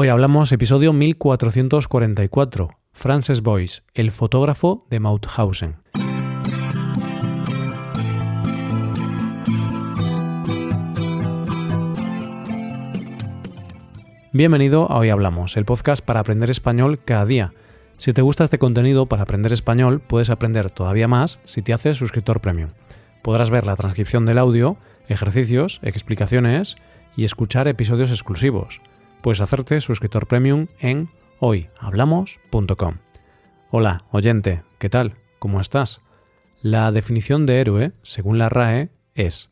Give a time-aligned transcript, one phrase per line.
[0.00, 5.74] Hoy hablamos episodio 1444, Frances Boyce, el fotógrafo de Mauthausen.
[14.32, 17.52] Bienvenido a Hoy Hablamos, el podcast para aprender español cada día.
[17.96, 21.96] Si te gusta este contenido para aprender español, puedes aprender todavía más si te haces
[21.96, 22.70] suscriptor premium.
[23.20, 24.76] Podrás ver la transcripción del audio,
[25.08, 26.76] ejercicios, explicaciones
[27.16, 28.80] y escuchar episodios exclusivos
[29.20, 31.10] puedes hacerte suscriptor premium en
[31.40, 32.96] hoyhablamos.com.
[33.70, 35.14] Hola, oyente, ¿qué tal?
[35.38, 36.00] ¿Cómo estás?
[36.62, 39.50] La definición de héroe, según la RAE, es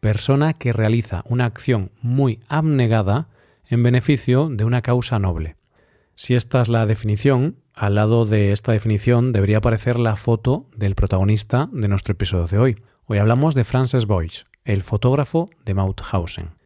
[0.00, 3.28] persona que realiza una acción muy abnegada
[3.68, 5.56] en beneficio de una causa noble.
[6.14, 10.94] Si esta es la definición, al lado de esta definición debería aparecer la foto del
[10.94, 12.82] protagonista de nuestro episodio de hoy.
[13.04, 16.65] Hoy hablamos de Francis Boyce, el fotógrafo de Mauthausen.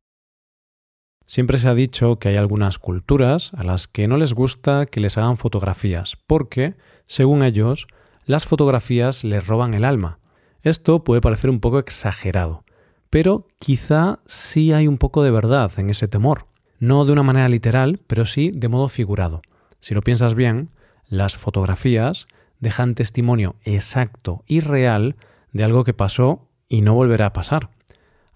[1.30, 4.98] Siempre se ha dicho que hay algunas culturas a las que no les gusta que
[4.98, 6.74] les hagan fotografías, porque,
[7.06, 7.86] según ellos,
[8.24, 10.18] las fotografías les roban el alma.
[10.62, 12.64] Esto puede parecer un poco exagerado,
[13.10, 16.46] pero quizá sí hay un poco de verdad en ese temor.
[16.80, 19.40] No de una manera literal, pero sí de modo figurado.
[19.78, 20.70] Si lo piensas bien,
[21.08, 22.26] las fotografías
[22.58, 25.14] dejan testimonio exacto y real
[25.52, 27.70] de algo que pasó y no volverá a pasar.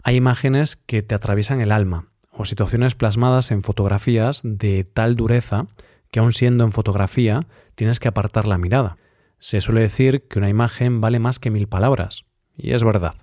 [0.05, 5.67] Hay imágenes que te atraviesan el alma, o situaciones plasmadas en fotografías de tal dureza
[6.11, 7.41] que aun siendo en fotografía
[7.75, 8.97] tienes que apartar la mirada.
[9.39, 12.25] Se suele decir que una imagen vale más que mil palabras,
[12.57, 13.15] y es verdad.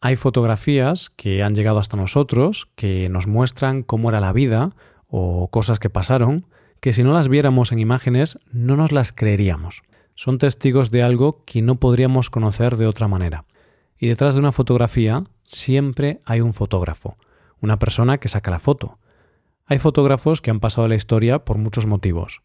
[0.00, 4.76] Hay fotografías que han llegado hasta nosotros que nos muestran cómo era la vida
[5.08, 6.46] o cosas que pasaron,
[6.80, 9.82] que si no las viéramos en imágenes no nos las creeríamos.
[10.14, 13.46] Son testigos de algo que no podríamos conocer de otra manera.
[13.98, 17.16] Y detrás de una fotografía siempre hay un fotógrafo,
[17.64, 18.98] una persona que saca la foto.
[19.66, 22.42] Hay fotógrafos que han pasado a la historia por muchos motivos.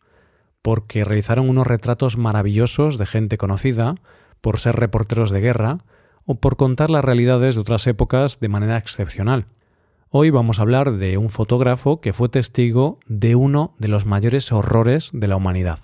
[0.61, 3.95] Porque realizaron unos retratos maravillosos de gente conocida,
[4.41, 5.79] por ser reporteros de guerra,
[6.25, 9.45] o por contar las realidades de otras épocas de manera excepcional.
[10.09, 14.51] Hoy vamos a hablar de un fotógrafo que fue testigo de uno de los mayores
[14.51, 15.79] horrores de la humanidad.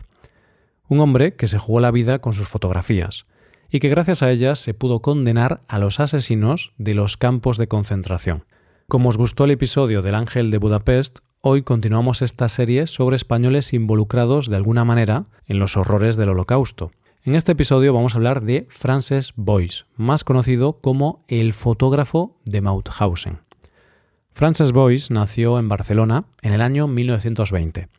[0.87, 3.25] Un hombre que se jugó la vida con sus fotografías,
[3.69, 7.67] y que gracias a ellas se pudo condenar a los asesinos de los campos de
[7.67, 8.45] concentración.
[8.87, 13.73] Como os gustó el episodio del Ángel de Budapest, hoy continuamos esta serie sobre españoles
[13.73, 16.91] involucrados de alguna manera en los horrores del Holocausto.
[17.23, 22.61] En este episodio vamos a hablar de Frances Boyce, más conocido como el fotógrafo de
[22.61, 23.39] Mauthausen.
[24.33, 27.89] Frances Boyce nació en Barcelona en el año 1920.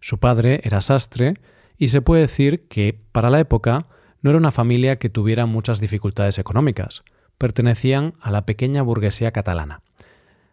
[0.00, 1.34] Su padre era sastre
[1.76, 3.82] y se puede decir que, para la época,
[4.22, 7.04] no era una familia que tuviera muchas dificultades económicas.
[7.36, 9.82] Pertenecían a la pequeña burguesía catalana.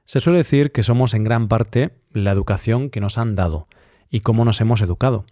[0.09, 3.67] Se suele decir que somos en gran parte la educación que nos han dado
[4.09, 5.23] y cómo nos hemos educado.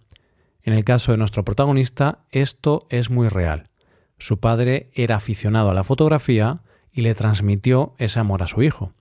[0.62, 3.64] En el caso de nuestro protagonista, esto es muy real.
[4.18, 6.60] Su padre era aficionado a la fotografía
[6.92, 8.92] y le transmitió ese amor a su hijo.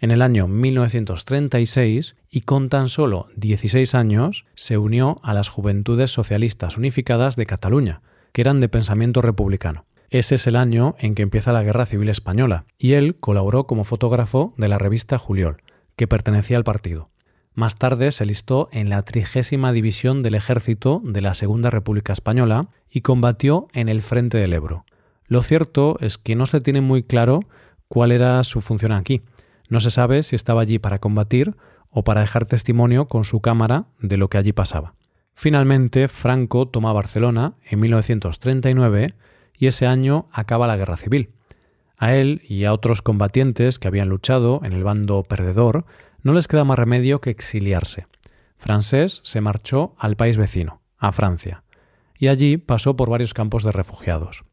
[0.00, 6.10] En el año 1936, y con tan solo 16 años, se unió a las Juventudes
[6.10, 8.02] Socialistas Unificadas de Cataluña,
[8.32, 9.84] que eran de pensamiento republicano.
[10.10, 13.84] Ese es el año en que empieza la Guerra Civil Española, y él colaboró como
[13.84, 15.62] fotógrafo de la revista Juliol,
[15.96, 17.10] que pertenecía al partido.
[17.54, 22.62] Más tarde se listó en la trigésima división del ejército de la Segunda República Española
[22.90, 24.84] y combatió en el frente del Ebro.
[25.26, 27.40] Lo cierto es que no se tiene muy claro
[27.86, 29.22] cuál era su función aquí.
[29.68, 31.54] No se sabe si estaba allí para combatir
[31.90, 34.94] o para dejar testimonio con su cámara de lo que allí pasaba.
[35.34, 39.14] Finalmente, Franco toma Barcelona en 1939
[39.64, 41.30] y ese año acaba la guerra civil.
[41.96, 45.86] A él y a otros combatientes que habían luchado en el bando perdedor
[46.22, 48.06] no les queda más remedio que exiliarse.
[48.58, 51.64] Francés se marchó al país vecino, a Francia,
[52.18, 54.44] y allí pasó por varios campos de refugiados.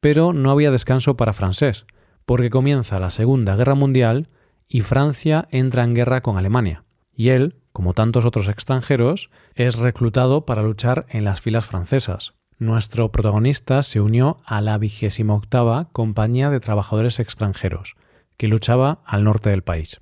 [0.00, 1.86] Pero no había descanso para Francés,
[2.26, 4.26] porque comienza la Segunda Guerra Mundial
[4.68, 6.84] y Francia entra en guerra con Alemania,
[7.14, 13.12] y él, como tantos otros extranjeros, es reclutado para luchar en las filas francesas, nuestro
[13.12, 17.96] protagonista se unió a la vigésima octava Compañía de Trabajadores Extranjeros,
[18.36, 20.00] que luchaba al norte del país.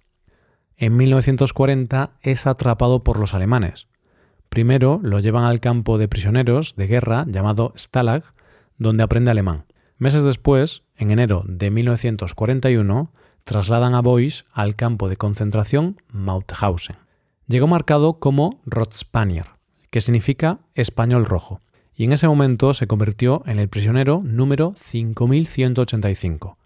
[0.76, 3.88] En 1940 es atrapado por los alemanes.
[4.48, 8.24] Primero lo llevan al campo de prisioneros de guerra llamado Stalag,
[8.78, 9.64] donde aprende alemán.
[9.98, 13.12] Meses después, en enero de 1941,
[13.44, 16.96] trasladan a Boyce al campo de concentración Mauthausen.
[17.48, 19.46] Llegó marcado como Rotspanier,
[19.90, 21.60] que significa español rojo,
[21.96, 26.58] y en ese momento se convirtió en el prisionero número 5185.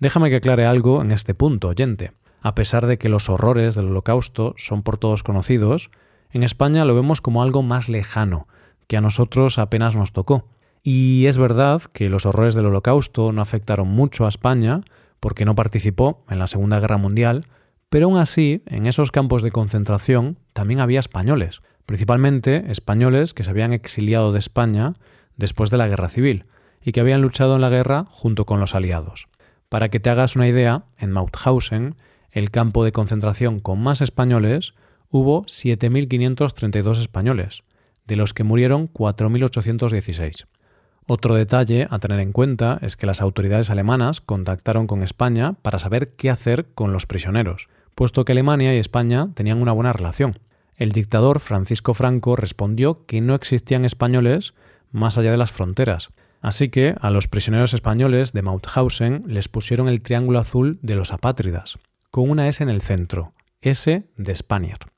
[0.00, 2.12] Déjame que aclare algo en este punto, oyente.
[2.40, 5.90] A pesar de que los horrores del holocausto son por todos conocidos,
[6.34, 8.48] En España lo vemos como algo más lejano,
[8.86, 10.46] que a nosotros apenas nos tocó.
[10.82, 14.80] Y es verdad que los horrores del Holocausto no afectaron mucho a España,
[15.20, 17.42] porque no participó en la Segunda Guerra Mundial,
[17.88, 21.60] pero aún así, en esos campos de concentración también había españoles,
[21.92, 24.94] principalmente españoles que se habían exiliado de España
[25.36, 26.46] después de la Guerra Civil
[26.82, 29.28] y que habían luchado en la guerra junto con los aliados.
[29.68, 31.96] Para que te hagas una idea, en Mauthausen,
[32.30, 34.72] el campo de concentración con más españoles,
[35.10, 37.60] hubo 7.532 españoles,
[38.06, 40.46] de los que murieron 4.816.
[41.06, 45.78] Otro detalle a tener en cuenta es que las autoridades alemanas contactaron con España para
[45.78, 50.38] saber qué hacer con los prisioneros, puesto que Alemania y España tenían una buena relación.
[50.76, 54.54] El dictador Francisco Franco respondió que no existían españoles
[54.90, 56.10] más allá de las fronteras,
[56.40, 61.12] así que a los prisioneros españoles de Mauthausen les pusieron el triángulo azul de los
[61.12, 61.78] apátridas,
[62.10, 64.90] con una S en el centro, S de Spaniard.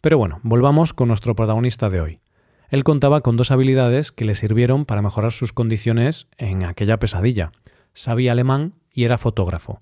[0.00, 2.20] Pero bueno, volvamos con nuestro protagonista de hoy.
[2.68, 7.52] Él contaba con dos habilidades que le sirvieron para mejorar sus condiciones en aquella pesadilla.
[7.94, 9.78] Sabía alemán y era fotógrafo.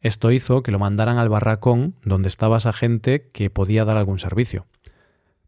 [0.00, 4.18] Esto hizo que lo mandaran al barracón donde estaba esa gente que podía dar algún
[4.18, 4.66] servicio.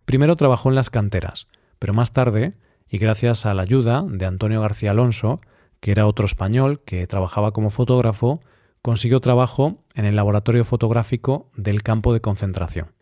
[0.06, 1.46] Primero trabajó en las canteras,
[1.78, 2.54] pero más tarde,
[2.88, 5.42] y gracias a la ayuda de Antonio García Alonso,
[5.80, 8.40] que era otro español que trabajaba como fotógrafo,
[8.80, 12.92] consiguió trabajo en el laboratorio fotográfico del campo de concentración.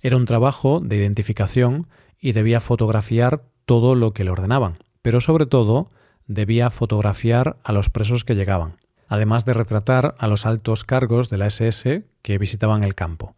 [0.00, 1.86] Era un trabajo de identificación
[2.20, 5.88] y debía fotografiar todo lo que le ordenaban, pero sobre todo
[6.26, 8.76] debía fotografiar a los presos que llegaban
[9.08, 13.34] además de retratar a los altos cargos de la SS que visitaban el campo.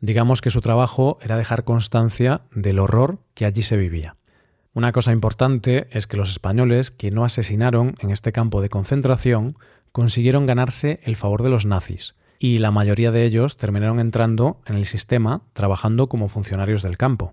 [0.00, 4.16] Digamos que su trabajo era dejar constancia del horror que allí se vivía.
[4.74, 9.56] Una cosa importante es que los españoles que no asesinaron en este campo de concentración
[9.92, 14.76] consiguieron ganarse el favor de los nazis, y la mayoría de ellos terminaron entrando en
[14.76, 17.32] el sistema trabajando como funcionarios del campo.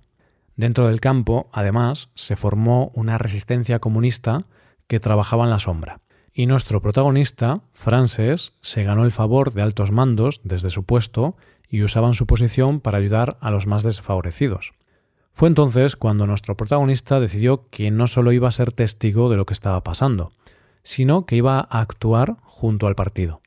[0.56, 4.42] Dentro del campo, además, se formó una resistencia comunista
[4.88, 6.00] que trabajaba en la sombra.
[6.32, 11.36] Y nuestro protagonista, Frances, se ganó el favor de altos mandos desde su puesto
[11.74, 14.74] y usaban su posición para ayudar a los más desfavorecidos.
[15.34, 19.48] Fue entonces cuando nuestro protagonista decidió que no solo iba a ser testigo de lo
[19.48, 20.32] que estaba pasando,
[20.84, 23.42] sino que iba a actuar junto al partido.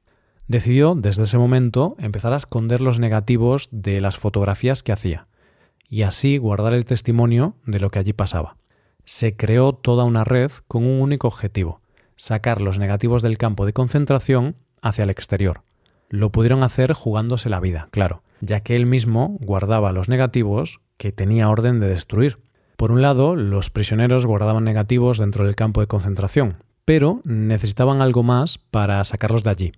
[0.48, 5.28] Decidió desde ese momento empezar a esconder los negativos de las fotografías que hacía,
[5.88, 8.56] y así guardar el testimonio de lo que allí pasaba.
[9.04, 11.80] Se creó toda una red con un único objetivo,
[12.16, 15.62] sacar los negativos del campo de concentración hacia el exterior.
[16.08, 21.12] Lo pudieron hacer jugándose la vida, claro, ya que él mismo guardaba los negativos que
[21.12, 22.38] tenía orden de destruir.
[22.76, 28.22] Por un lado, los prisioneros guardaban negativos dentro del campo de concentración, pero necesitaban algo
[28.22, 29.72] más para sacarlos de allí.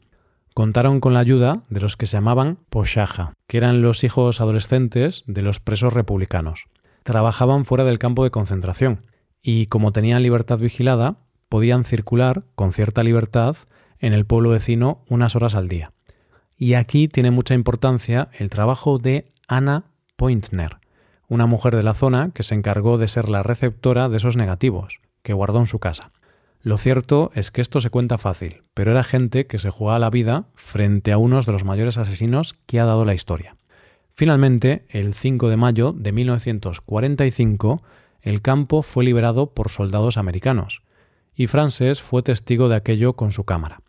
[0.55, 5.23] Contaron con la ayuda de los que se llamaban Poshaja, que eran los hijos adolescentes
[5.27, 6.67] de los presos republicanos.
[7.05, 8.99] Trabajaban fuera del campo de concentración,
[9.41, 11.17] y como tenían libertad vigilada,
[11.49, 13.57] podían circular con cierta libertad
[14.01, 15.93] en el pueblo vecino unas horas al día.
[16.59, 19.85] Y aquí tiene mucha importancia el trabajo de Anna
[20.17, 20.79] Pointner,
[21.29, 25.01] una mujer de la zona que se encargó de ser la receptora de esos negativos,
[25.23, 26.11] que guardó en su casa.
[26.61, 30.11] Lo cierto es que esto se cuenta fácil, pero era gente que se jugaba la
[30.11, 33.57] vida frente a unos de los mayores asesinos que ha dado la historia.
[34.15, 37.77] Finalmente, el 5 de mayo de 1945,
[38.21, 40.83] el campo fue liberado por soldados americanos,
[41.37, 43.81] y Frances fue testigo de aquello con su cámara.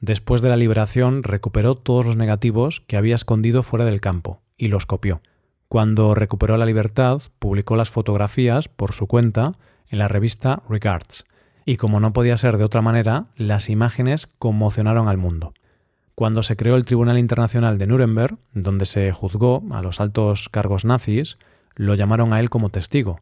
[0.00, 4.68] Después de la liberación recuperó todos los negativos que había escondido fuera del campo y
[4.68, 5.20] los copió.
[5.68, 9.52] Cuando recuperó la libertad, publicó las fotografías por su cuenta
[9.88, 11.24] en la revista Regards,
[11.64, 15.54] y como no podía ser de otra manera, las imágenes conmocionaron al mundo.
[16.14, 20.84] Cuando se creó el Tribunal Internacional de Nuremberg, donde se juzgó a los altos cargos
[20.84, 21.36] nazis,
[21.74, 23.20] lo llamaron a él como testigo,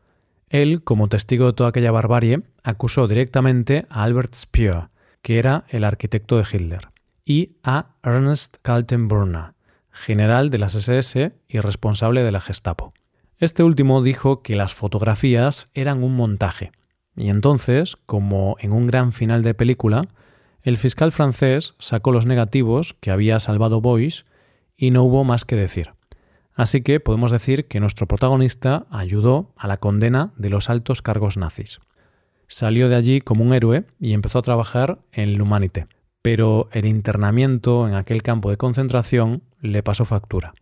[0.51, 4.89] él, como testigo de toda aquella barbarie, acusó directamente a Albert Speer,
[5.25, 6.91] que era el arquitecto de Hitler,
[7.25, 9.55] y a Ernst Kaltenbrunner,
[9.91, 12.93] general de las SS y responsable de la Gestapo.
[13.39, 16.73] Este último dijo que las fotografías eran un montaje,
[17.17, 20.03] y entonces, como en un gran final de película,
[20.61, 24.25] el fiscal francés sacó los negativos que había salvado Boyce
[24.77, 25.93] y no hubo más que decir.
[26.53, 31.39] Así que podemos decir que nuestro protagonista ayudó a la condena de los altos cargos
[31.39, 31.81] nazis.
[32.55, 35.89] Salió de allí como un héroe y empezó a trabajar en L'Humanité,
[36.23, 40.53] pero el internamiento en aquel campo de concentración le pasó factura.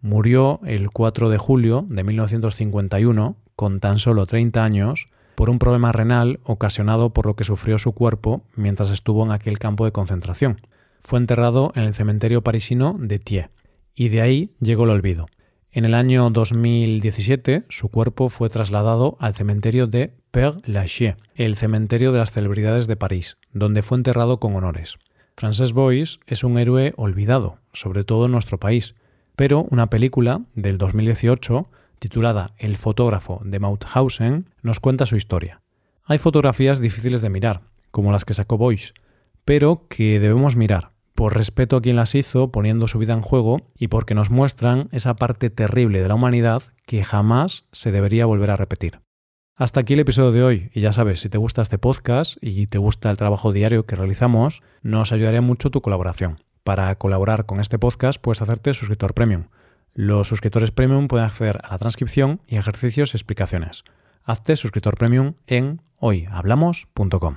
[0.00, 5.04] Murió el 4 de julio de 1951, con tan solo 30 años,
[5.34, 9.58] por un problema renal ocasionado por lo que sufrió su cuerpo mientras estuvo en aquel
[9.58, 10.56] campo de concentración.
[11.00, 13.50] Fue enterrado en el cementerio parisino de Thiers,
[13.94, 15.26] y de ahí llegó el olvido.
[15.74, 22.12] En el año 2017, su cuerpo fue trasladado al cementerio de Père Lachaise, el cementerio
[22.12, 24.98] de las celebridades de París, donde fue enterrado con honores.
[25.34, 28.94] Frances Boyce es un héroe olvidado, sobre todo en nuestro país,
[29.34, 31.66] pero una película del 2018,
[31.98, 35.62] titulada El fotógrafo de Mauthausen, nos cuenta su historia.
[36.04, 38.92] Hay fotografías difíciles de mirar, como las que sacó Boyce,
[39.46, 43.66] pero que debemos mirar, por respeto a quien las hizo poniendo su vida en juego
[43.76, 48.50] y porque nos muestran esa parte terrible de la humanidad que jamás se debería volver
[48.50, 49.00] a repetir.
[49.54, 52.66] Hasta aquí el episodio de hoy y ya sabes, si te gusta este podcast y
[52.66, 56.36] te gusta el trabajo diario que realizamos, nos ayudaría mucho tu colaboración.
[56.64, 59.48] Para colaborar con este podcast puedes hacerte suscriptor premium.
[59.94, 63.84] Los suscriptores premium pueden acceder a la transcripción y ejercicios y explicaciones.
[64.24, 67.36] Hazte suscriptor premium en hoyhablamos.com.